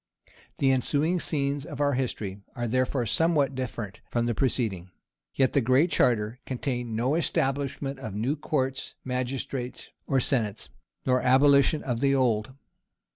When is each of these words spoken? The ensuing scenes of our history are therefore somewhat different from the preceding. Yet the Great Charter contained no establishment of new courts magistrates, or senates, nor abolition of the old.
The 0.57 0.71
ensuing 0.71 1.19
scenes 1.19 1.63
of 1.63 1.79
our 1.79 1.93
history 1.93 2.39
are 2.55 2.67
therefore 2.67 3.05
somewhat 3.05 3.53
different 3.53 4.01
from 4.09 4.25
the 4.25 4.33
preceding. 4.33 4.89
Yet 5.35 5.53
the 5.53 5.61
Great 5.61 5.91
Charter 5.91 6.39
contained 6.47 6.95
no 6.95 7.13
establishment 7.13 7.99
of 7.99 8.15
new 8.15 8.35
courts 8.35 8.95
magistrates, 9.05 9.91
or 10.07 10.19
senates, 10.19 10.69
nor 11.05 11.21
abolition 11.21 11.83
of 11.83 11.99
the 11.99 12.15
old. 12.15 12.53